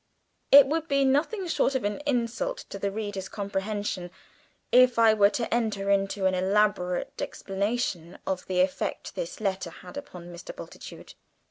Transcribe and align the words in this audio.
It 0.51 0.65
would 0.65 0.87
be 0.87 1.05
nothing 1.05 1.45
short 1.45 1.75
of 1.75 1.83
an 1.83 1.99
insult 2.07 2.57
to 2.69 2.79
the 2.79 2.89
reader's 2.89 3.29
comprehension, 3.29 4.09
if 4.71 4.97
I 4.97 5.13
were 5.13 5.29
to 5.29 5.53
enter 5.53 5.91
into 5.91 6.25
an 6.25 6.33
elaborate 6.33 7.21
explanation 7.21 8.17
of 8.25 8.47
the 8.47 8.61
effect 8.61 9.13
this 9.13 9.39
letter 9.39 9.69
had 9.69 9.97
upon 9.97 10.33
Mr. 10.33 10.55
Bultitude. 10.55 11.13